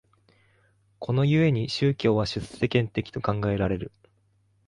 [0.97, 3.91] この故に宗教は出世間的と考えられる。